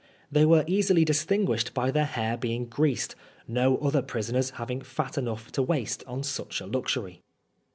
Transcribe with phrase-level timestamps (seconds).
[0.31, 3.15] They were easily distinguished by their hair being greased,
[3.47, 7.21] no other prisoners having fat enough to waste on such a luxury.